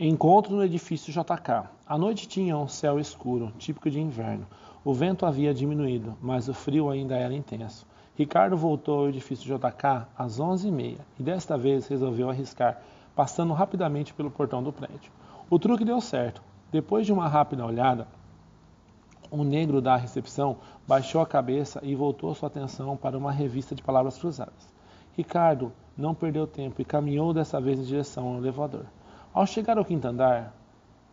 [0.00, 1.68] Encontro no edifício JK.
[1.86, 4.46] A noite tinha um céu escuro, típico de inverno.
[4.82, 7.86] O vento havia diminuído, mas o frio ainda era intenso.
[8.16, 12.80] Ricardo voltou ao edifício JK às 11h30 e desta vez resolveu arriscar,
[13.14, 15.12] passando rapidamente pelo portão do prédio.
[15.50, 16.42] O truque deu certo.
[16.72, 18.08] Depois de uma rápida olhada,
[19.30, 20.56] o negro da recepção
[20.88, 24.72] baixou a cabeça e voltou sua atenção para uma revista de palavras cruzadas.
[25.14, 28.86] Ricardo não perdeu tempo e caminhou dessa vez em direção ao elevador.
[29.34, 30.54] Ao chegar ao quinto andar,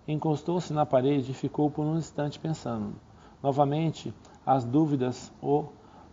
[0.05, 2.93] encostou-se na parede e ficou por um instante pensando.
[3.41, 4.13] Novamente,
[4.45, 5.67] as dúvidas o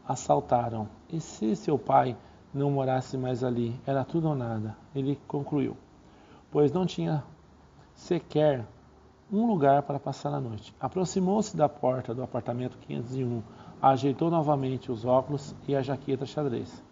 [0.06, 0.88] assaltaram.
[1.10, 2.16] E se seu pai
[2.54, 3.74] não morasse mais ali?
[3.84, 4.76] Era tudo ou nada.
[4.94, 5.76] Ele concluiu,
[6.48, 7.24] pois não tinha
[7.92, 8.64] sequer
[9.32, 10.72] um lugar para passar a noite.
[10.78, 13.42] Aproximou-se da porta do apartamento 501,
[13.82, 16.84] ajeitou novamente os óculos e a jaqueta xadrez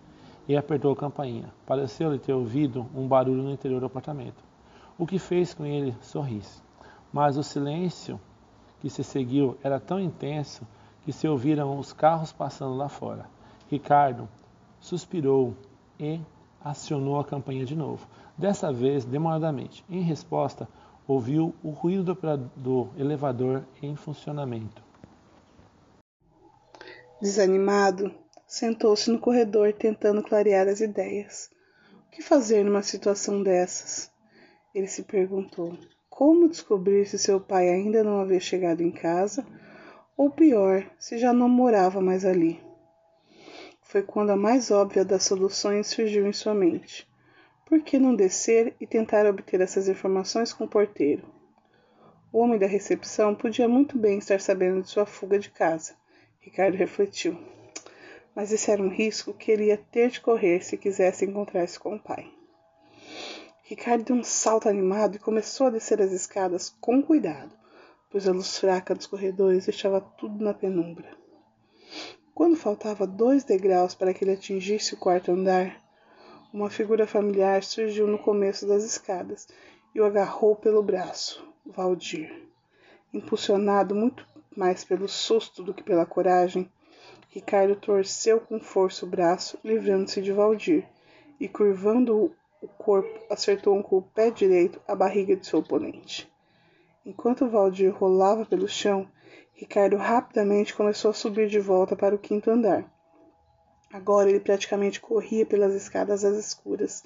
[0.48, 1.54] e apertou a campainha.
[1.64, 4.53] Pareceu-lhe ter ouvido um barulho no interior do apartamento
[4.98, 6.62] o que fez com ele sorrisse.
[7.12, 8.20] Mas o silêncio
[8.80, 10.66] que se seguiu era tão intenso
[11.02, 13.26] que se ouviram os carros passando lá fora.
[13.68, 14.28] Ricardo
[14.80, 15.54] suspirou
[15.98, 16.20] e
[16.60, 19.84] acionou a campainha de novo, dessa vez demoradamente.
[19.88, 20.68] Em resposta,
[21.06, 22.16] ouviu o ruído
[22.56, 24.82] do elevador em funcionamento.
[27.20, 28.14] Desanimado,
[28.46, 31.50] sentou-se no corredor tentando clarear as ideias.
[32.06, 34.13] O que fazer numa situação dessas?
[34.74, 35.78] Ele se perguntou
[36.10, 39.46] como descobrir se seu pai ainda não havia chegado em casa,
[40.16, 42.60] ou pior, se já não morava mais ali.
[43.82, 47.08] Foi quando a mais óbvia das soluções surgiu em sua mente.
[47.64, 51.24] Por que não descer e tentar obter essas informações com o porteiro?
[52.32, 55.94] O homem da recepção podia muito bem estar sabendo de sua fuga de casa.
[56.40, 57.38] Ricardo refletiu.
[58.34, 61.94] Mas esse era um risco que ele ia ter de correr se quisesse encontrar-se com
[61.94, 62.33] o pai.
[63.66, 67.56] Ricardo deu um salto animado e começou a descer as escadas com cuidado,
[68.10, 71.16] pois a luz fraca dos corredores deixava tudo na penumbra.
[72.34, 75.82] Quando faltava dois degraus para que ele atingisse o quarto andar,
[76.52, 79.48] uma figura familiar surgiu no começo das escadas
[79.94, 82.46] e o agarrou pelo braço, Valdir.
[83.14, 86.70] Impulsionado muito mais pelo susto do que pela coragem,
[87.30, 90.86] Ricardo torceu com força o braço, livrando-se de Valdir,
[91.40, 92.30] e curvando
[92.64, 96.26] o corpo acertou com o pé direito a barriga de seu oponente.
[97.04, 99.06] Enquanto Valdir rolava pelo chão,
[99.52, 102.90] Ricardo rapidamente começou a subir de volta para o quinto andar.
[103.92, 107.04] Agora ele praticamente corria pelas escadas às escuras,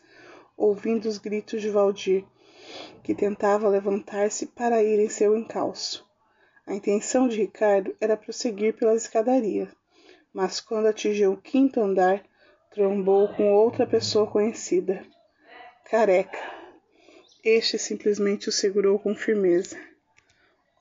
[0.57, 2.25] ouvindo os gritos de Valdir,
[3.03, 6.09] que tentava levantar-se para ir em seu encalço.
[6.65, 9.69] A intenção de Ricardo era prosseguir pelas escadarias,
[10.33, 12.23] mas quando atingiu o quinto andar,
[12.71, 15.05] trombou com outra pessoa conhecida
[15.91, 16.39] careca.
[17.43, 19.81] Este simplesmente o segurou com firmeza.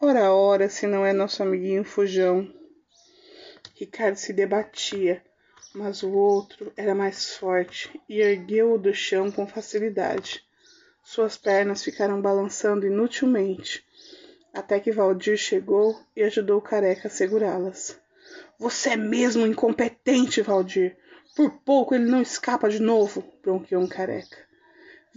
[0.02, 2.54] Ora, ora, se não é nosso amiguinho Fujão.
[3.76, 5.24] Ricardo se debatia,
[5.74, 10.44] mas o outro era mais forte e ergueu-o do chão com facilidade.
[11.02, 13.86] Suas pernas ficaram balançando inutilmente,
[14.54, 17.98] até que Valdir chegou e ajudou o careca a segurá-las.
[18.60, 20.98] Você é mesmo incompetente, Valdir.
[21.34, 24.47] Por pouco ele não escapa de novo, bronqueou um careca.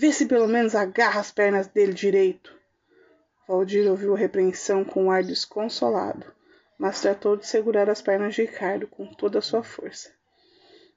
[0.01, 2.59] Vê se pelo menos agarra as pernas dele direito.
[3.47, 6.25] Valdir ouviu a repreensão com um ar desconsolado,
[6.79, 10.11] mas tratou de segurar as pernas de Ricardo com toda a sua força.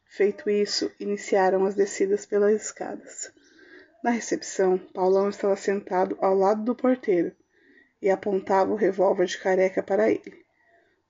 [0.06, 3.30] Feito isso, iniciaram as descidas pelas escadas.
[4.02, 7.36] Na recepção, Paulão estava sentado ao lado do porteiro
[8.02, 10.46] e apontava o revólver de careca para ele.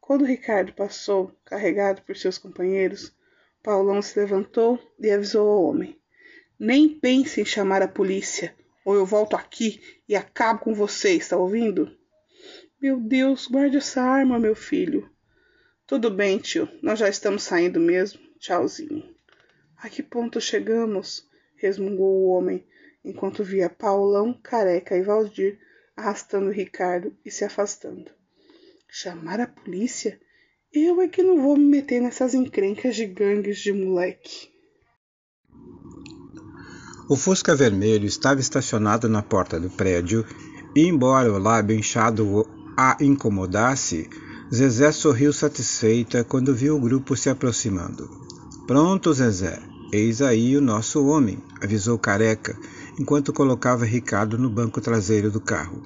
[0.01, 3.15] Quando Ricardo passou, carregado por seus companheiros,
[3.61, 6.02] Paulão se levantou e avisou ao homem.
[6.59, 8.55] Nem pense em chamar a polícia,
[8.85, 11.95] ou eu volto aqui e acabo com você, está ouvindo?
[12.81, 15.09] Meu Deus, guarde essa arma, meu filho.
[15.87, 18.21] Tudo bem, tio, nós já estamos saindo mesmo.
[18.39, 19.15] Tchauzinho.
[19.77, 21.27] A que ponto chegamos?
[21.55, 22.65] resmungou o homem,
[23.05, 25.59] enquanto via Paulão, Careca e Valdir
[25.95, 28.11] arrastando Ricardo e se afastando.
[28.89, 30.19] Chamar a polícia?
[30.71, 34.52] Eu é que não vou me meter nessas encrencas de gangues de moleque.
[37.09, 40.25] O Fusca vermelho estava estacionado na porta do prédio
[40.73, 42.47] e, embora o lábio inchado
[42.77, 44.09] a incomodasse,
[44.53, 48.09] Zezé sorriu satisfeita quando viu o grupo se aproximando.
[48.65, 49.61] Pronto, Zezé,
[49.91, 52.57] eis aí o nosso homem, avisou Careca,
[52.97, 55.81] enquanto colocava Ricardo no banco traseiro do carro.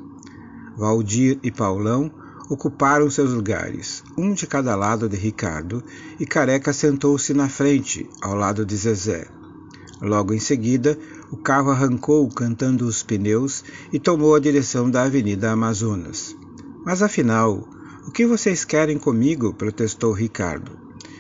[0.78, 2.12] Valdir e Paulão
[2.48, 5.84] ocuparam seus lugares, um de cada lado de Ricardo,
[6.20, 9.37] e Careca sentou-se na frente, ao lado de Zezé.
[10.02, 10.98] Logo em seguida,
[11.32, 16.36] O carro arrancou cantando os pneus e tomou a direção da Avenida Amazonas.
[16.86, 17.68] Mas afinal,
[18.08, 19.54] o que vocês querem comigo?
[19.54, 20.72] protestou Ricardo.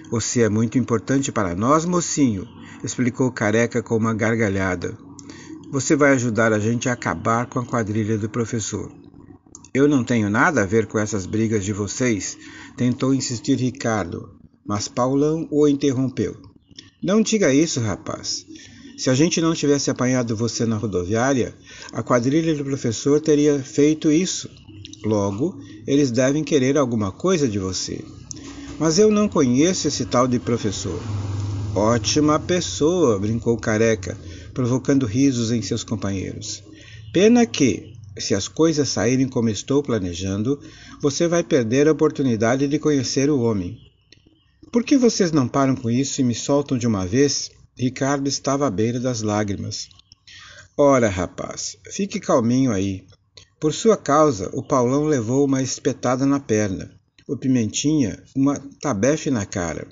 [0.10, 2.48] Você é muito importante para nós, mocinho,
[2.82, 4.98] explicou Careca com uma gargalhada.
[5.70, 8.90] Você vai ajudar a gente a acabar com a quadrilha do professor.
[9.74, 12.38] Eu não tenho nada a ver com essas brigas de vocês,
[12.78, 14.30] tentou insistir Ricardo,
[14.66, 16.38] mas Paulão o interrompeu.
[17.02, 18.46] Não diga isso, rapaz.
[18.98, 21.54] Se a gente não tivesse apanhado você na rodoviária,
[21.94, 24.50] a quadrilha do professor teria feito isso.
[25.04, 28.04] Logo, eles devem querer alguma coisa de você.
[28.80, 31.00] Mas eu não conheço esse tal de professor.
[31.76, 34.18] Ótima pessoa, brincou Careca,
[34.52, 36.64] provocando risos em seus companheiros.
[37.14, 40.60] Pena que, se as coisas saírem como estou planejando,
[41.00, 43.87] você vai perder a oportunidade de conhecer o homem.
[44.72, 47.50] Por que vocês não param com isso e me soltam de uma vez?
[47.78, 49.88] Ricardo estava à beira das lágrimas.
[50.78, 53.06] Ora, rapaz, fique calminho aí.
[53.60, 56.92] Por sua causa, o Paulão levou uma espetada na perna,
[57.28, 59.88] o Pimentinha uma tabefe na cara.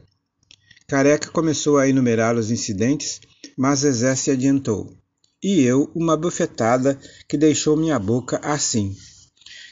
[0.87, 3.21] Careca começou a enumerar os incidentes,
[3.57, 4.95] mas Zezé se adiantou.
[5.41, 8.95] E eu uma bufetada que deixou minha boca assim.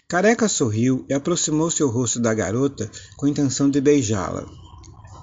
[0.07, 4.62] Careca sorriu e aproximou-se ao rosto da garota com intenção de beijá-la.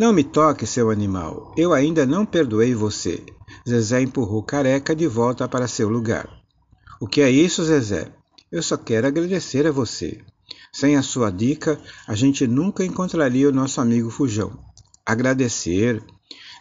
[0.01, 1.53] Não me toque, seu animal.
[1.59, 3.23] Eu ainda não perdoei você.
[3.69, 6.27] Zezé empurrou Careca de volta para seu lugar.
[6.99, 8.11] O que é isso, Zezé?
[8.51, 10.23] Eu só quero agradecer a você.
[10.73, 14.59] Sem a sua dica, a gente nunca encontraria o nosso amigo Fujão.
[15.05, 16.03] Agradecer?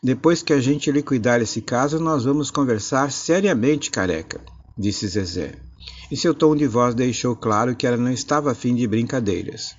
[0.04, 4.42] Depois que a gente liquidar esse caso, nós vamos conversar seriamente, careca,
[4.78, 5.56] disse Zezé.
[6.12, 9.78] E seu tom de voz deixou claro que ela não estava afim de brincadeiras.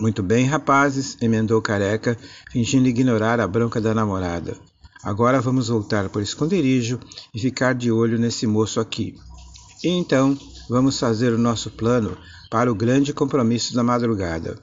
[0.00, 2.18] Muito bem, rapazes, emendou Careca,
[2.50, 4.56] fingindo ignorar a bronca da namorada.
[5.02, 6.98] Agora vamos voltar para o esconderijo
[7.32, 9.14] e ficar de olho nesse moço aqui.
[9.84, 10.36] E então
[10.68, 12.16] vamos fazer o nosso plano
[12.50, 14.58] para o grande compromisso da madrugada.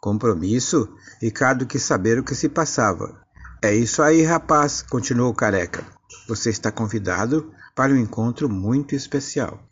[0.00, 0.88] Compromisso?
[1.20, 3.20] Ricardo quis saber o que se passava.
[3.62, 5.84] É isso aí, rapaz, continuou Careca.
[6.28, 9.65] Você está convidado para um encontro muito especial.